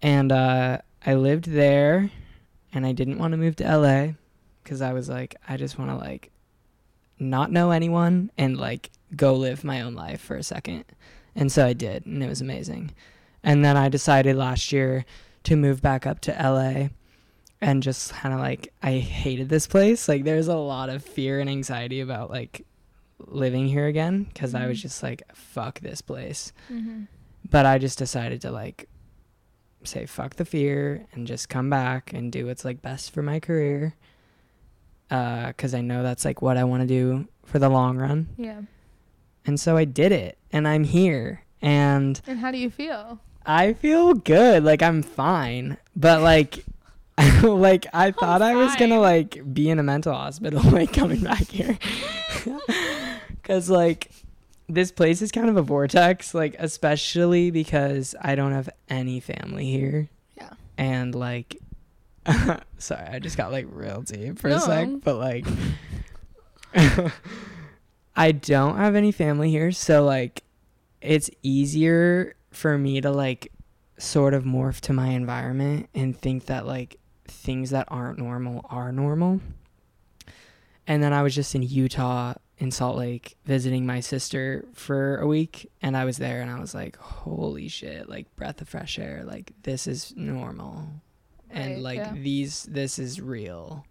[0.00, 2.10] and uh, I lived there,
[2.72, 4.12] and I didn't want to move to LA
[4.62, 6.30] because I was like, I just want to like
[7.18, 10.84] not know anyone and like go live my own life for a second.
[11.34, 12.92] And so I did, and it was amazing.
[13.42, 15.04] And then I decided last year
[15.44, 16.88] to move back up to LA
[17.60, 20.08] and just kind of like I hated this place.
[20.08, 22.64] Like there's a lot of fear and anxiety about like
[23.26, 24.82] living here again because I was Mhm.
[24.82, 27.02] just like fuck this place Mm-hmm.
[27.50, 28.88] but I just decided to like
[29.84, 33.40] say fuck the fear and just come back and do what's like best for my
[33.40, 33.94] career.
[35.10, 38.28] Uh, cause I know that's like what I want to do for the long run.
[38.38, 38.62] Yeah.
[39.44, 43.18] And so I did it and I'm here and And how do you feel?
[43.44, 44.62] I feel good.
[44.64, 46.64] Like I'm fine, but like,
[47.42, 51.48] like I thought I was gonna like be in a mental hospital like coming back
[51.48, 51.76] here.
[53.42, 54.10] Cause like
[54.68, 59.70] this place is kind of a vortex, like especially because I don't have any family
[59.70, 60.08] here.
[60.36, 60.50] Yeah.
[60.78, 61.58] And like
[62.78, 64.56] sorry, I just got like real deep for No.
[64.56, 65.44] a sec, but like
[68.16, 70.42] I don't have any family here, so like
[71.00, 73.50] it's easier for me to like
[73.98, 78.92] sort of morph to my environment and think that like things that aren't normal are
[78.92, 79.40] normal.
[80.86, 85.26] And then I was just in Utah in Salt Lake visiting my sister for a
[85.26, 88.98] week and I was there and I was like, holy shit, like breath of fresh
[88.98, 90.86] air, like this is normal.
[91.50, 92.14] and like yeah.
[92.14, 93.84] these this is real.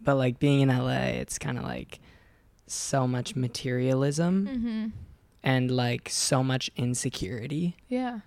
[0.00, 1.98] But like being in LA, it's kind of like
[2.68, 4.86] so much materialism Mm-hmm.
[5.42, 8.20] and like so much insecurity Yeah.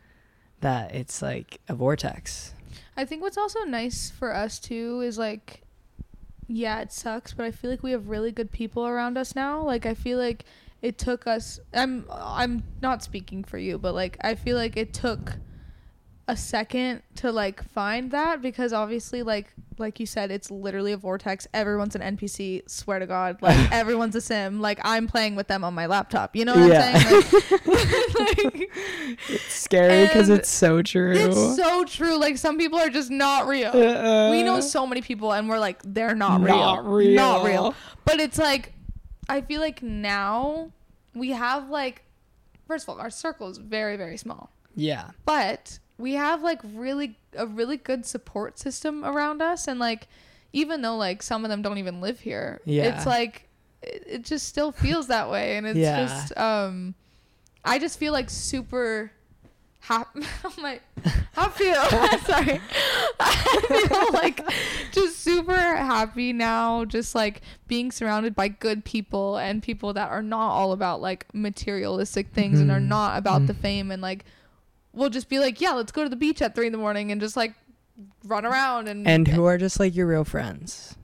[0.60, 2.53] that it's like a vortex.
[2.97, 5.62] I think what's also nice for us too is like
[6.51, 9.61] yeah, it sucks, but I feel like we have really good people around us now.
[9.63, 10.45] Like I feel like
[10.81, 14.93] it took us I'm I'm not speaking for you, but like I feel like it
[14.93, 15.37] took
[16.32, 20.98] a second to like find that because obviously like like you said it's literally a
[20.98, 25.48] vortex everyone's an npc swear to god like everyone's a sim like i'm playing with
[25.48, 26.91] them on my laptop you know what Yeah.
[26.96, 28.13] i'm saying like,
[28.46, 28.70] like
[29.30, 31.13] It's scary because it's so true.
[31.15, 32.17] it's so true.
[32.17, 33.70] Like some people are just not real.
[33.70, 37.15] Uh, we know so many people, and we're like, they're not, Not real.
[37.15, 37.52] Not real.
[37.63, 37.76] real.
[38.06, 38.74] But it's like,
[39.30, 40.72] I feel like now
[41.13, 42.04] we have like,
[42.67, 45.10] first of all, our circle is very very small, Yeah.
[45.26, 50.07] but we have like really a really good support system around us, and like,
[50.53, 52.83] even though like some of them don't even live here, Yeah.
[52.95, 53.47] it's like,
[53.81, 56.01] it, it just still feels that way, and it's Yeah.
[56.05, 56.95] just um,
[57.63, 59.11] I just feel like super
[59.79, 60.21] happy.
[60.43, 60.81] I'm like,
[61.37, 61.75] I feel
[62.25, 62.59] sorry.
[63.19, 64.41] I feel like
[64.91, 70.21] just super happy now, just like being surrounded by good people and people that are
[70.23, 72.87] not all about like materialistic things and are Mhm.
[72.87, 73.61] not about the Mhm.
[73.61, 74.25] fame and like
[74.93, 77.12] we'll just be like, yeah, let's go to the beach at three in the morning
[77.12, 77.54] and just like
[78.25, 80.95] run around and And who are just like your real friends.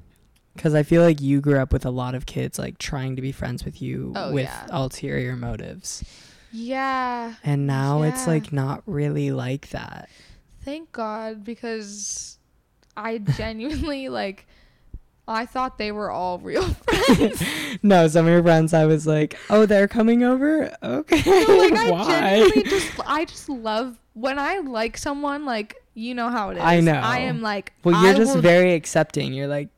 [0.56, 3.22] Because I feel like you grew up with a lot of kids like trying to
[3.22, 4.66] be friends with you Oh, with yeah.
[4.72, 6.04] ulterior motives.
[6.52, 7.36] yeah.
[7.44, 10.10] And now it's like not really like that.
[10.64, 12.40] Thank God because
[12.96, 14.48] I genuinely like
[15.28, 17.44] I thought they were all real friends.
[17.84, 20.74] no, some of your friends, I was like, oh, they're coming over?
[20.82, 21.22] Okay.
[21.26, 22.08] No, like I Why?
[22.08, 26.64] genuinely just I just love when I like someone like you know how it is.
[26.64, 26.94] I know.
[26.94, 29.34] I am like well, you're I just will- very accepting.
[29.34, 29.70] You're like,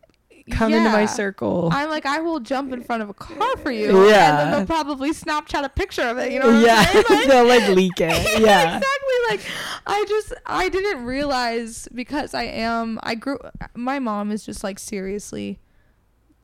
[0.52, 1.70] come into my circle.
[1.72, 4.08] I'm like I will jump in front of a car for you.
[4.10, 4.30] Yeah.
[4.30, 6.32] And then they'll probably Snapchat a picture of it.
[6.32, 7.04] You know what yeah?
[7.10, 8.39] Like- they'll like leak it.
[8.41, 8.78] Yeah.
[8.78, 9.16] exactly.
[9.30, 9.41] Like
[9.90, 13.40] I just I didn't realize because I am I grew
[13.74, 15.60] my mom is just like seriously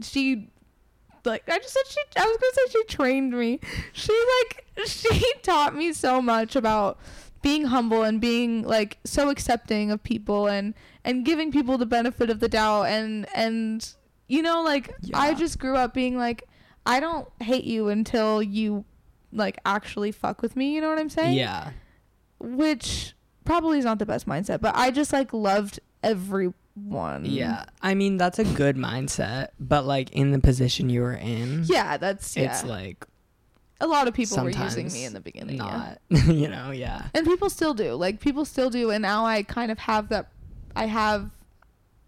[0.02, 0.50] she
[1.24, 3.60] like I just said she I was gonna say she trained me.
[3.94, 7.00] She like she taught me so much about
[7.42, 10.74] being humble and being like so accepting of people and
[11.04, 13.94] and giving people the benefit of the doubt and and
[14.28, 16.44] you know like I just grew up being like
[16.86, 18.86] I don't hate you until you
[19.32, 21.38] like actually fuck with me, you know what I'm saying?
[21.38, 21.72] Yeah.
[22.40, 23.15] Which
[23.46, 27.26] probably is not the best mindset, but I just like loved everyone.
[27.26, 27.66] Yeah.
[27.82, 31.98] I mean, that's a good mindset, but like in the position you were in, Yeah,
[31.98, 32.52] that's yeah.
[32.52, 33.06] it's like
[33.80, 35.58] a lot of people were using me in the beginning.
[35.58, 35.96] Yeah.
[36.10, 37.08] not, you know, yeah.
[37.14, 37.94] And people still do.
[37.94, 40.30] Like people still do and now I kind of have that
[40.76, 41.30] I have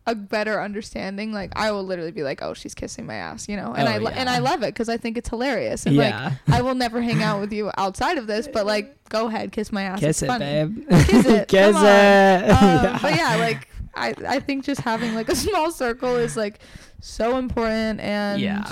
[0.07, 1.31] a better understanding.
[1.33, 3.73] Like I will literally be like, "Oh, she's kissing my ass," you know.
[3.73, 5.85] And Oh, I lo- and I love it cuz I think it's hilarious.
[5.85, 6.31] And Yeah.
[6.47, 9.51] like I will never hang out with you outside of this, but like go ahead,
[9.51, 9.99] kiss my ass.
[9.99, 10.45] Kiss it's it, funny.
[10.45, 10.89] babe.
[11.07, 11.47] Kiss it.
[11.53, 11.85] Kiss Come on.
[11.85, 12.49] it.
[12.49, 16.59] Um, But yeah, like I I think just having like a small circle is like
[17.01, 18.65] so important and yeah.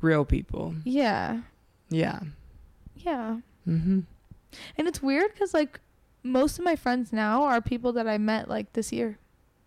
[0.00, 0.74] Real people.
[0.84, 1.42] Yeah.
[1.90, 2.20] Yeah.
[2.96, 3.38] Yeah.
[3.68, 4.00] Mm-hmm.
[4.76, 5.78] And it's weird because like
[6.24, 9.18] most of my friends now are people that I met like this year,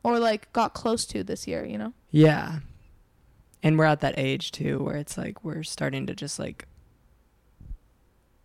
[0.05, 1.65] or like got close to this year.
[1.65, 1.93] You know.
[2.11, 2.59] Yeah.
[3.63, 6.67] And we're at that age too where it's like we're starting to just like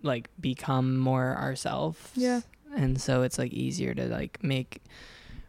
[0.02, 1.98] like become more ourselves.
[2.14, 2.40] Yeah.
[2.74, 4.82] And so it's like easier to like make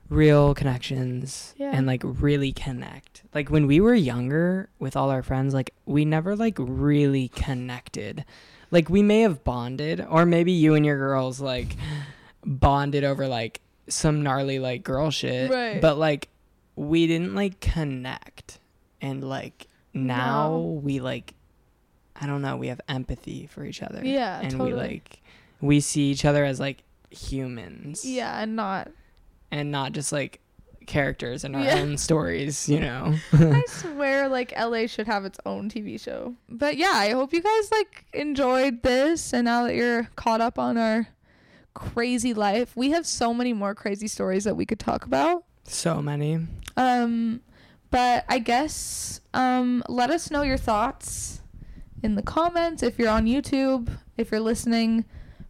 [0.10, 1.72] real connections Yeah.
[1.74, 3.24] and like really connect.
[3.34, 8.26] Like when we were younger with all our friends, like we never like really connected.
[8.72, 11.78] Like we may have bonded or maybe you and your girls like
[12.46, 15.50] bonded over like some gnarly like girl shit.
[15.52, 15.82] Right.
[15.82, 16.30] But like
[16.76, 18.60] we didn't like connect.
[19.02, 20.82] And like now No.
[20.84, 21.34] we like
[22.16, 24.02] I don't know, we have empathy for each other.
[24.06, 24.74] Yeah, And totally.
[24.74, 25.22] we like
[25.60, 28.90] we see each other as like humans Yeah, and not.
[29.52, 30.40] and not just like
[30.88, 31.80] characters in our Yeah.
[31.80, 33.16] own stories, you know.
[33.34, 36.36] I swear, like LA should have its own TV show.
[36.50, 40.58] But yeah, I hope you guys like enjoyed this, and now that you're caught up
[40.60, 41.08] on our
[41.74, 45.44] crazy life, we have so many more crazy stories that we could talk about.
[45.64, 46.40] so many.
[46.78, 47.42] Um,
[47.90, 51.42] but I guess um, let us know your thoughts
[52.04, 53.90] in the comments if you're on YouTube.
[54.18, 55.06] If you're listening,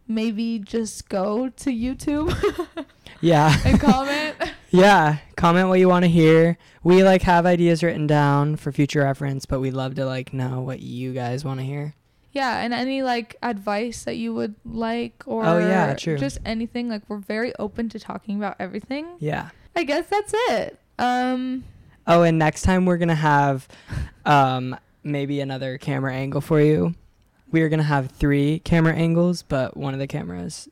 [0.08, 2.86] maybe just go to YouTube
[3.20, 3.56] Yeah.
[3.64, 4.36] and comment.
[4.70, 6.58] yeah, comment what you want to hear.
[6.82, 10.60] We like have ideas written down for future reference, but we love to like know
[10.60, 11.94] what you guys want to hear.
[12.32, 16.18] Yeah, and any like advice that you would like, or Oh, yeah, true.
[16.18, 16.88] just anything.
[16.88, 19.06] Like we're very open to talking about everything.
[19.18, 19.50] Yeah.
[19.76, 20.78] I guess that's it.
[20.98, 21.64] Um,
[22.06, 23.68] Oh, and next time we're going to have
[24.24, 26.94] um maybe another camera angle for you.
[27.50, 30.68] We are going to have 3 camera angles, but one of the cameras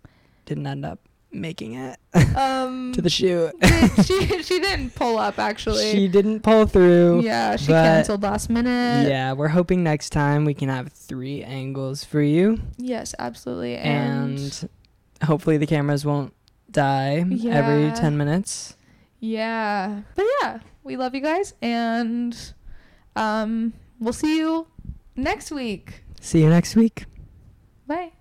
[0.46, 0.98] didn't end up
[1.32, 1.98] making it
[2.36, 3.52] um, to the shoot.
[4.04, 5.92] she she didn't pull up actually.
[5.92, 7.22] she didn't pull through.
[7.22, 9.08] yeah, she canceled last minute.
[9.08, 13.76] Yeah, we're hoping next time we can have three angles for you, Yes, absolutely.
[13.76, 14.68] And, and,
[15.22, 16.32] hopefully the cameras won't
[16.70, 18.76] die every ten minutes.
[19.20, 20.02] yeah.
[20.14, 22.36] But yeah, we love you guys and
[23.16, 24.66] um we'll see you
[25.16, 26.04] next week.
[26.20, 27.04] See you next week.
[27.86, 28.12] Bye.